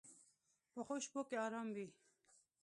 [0.73, 1.87] پخو شپو کې آرام وي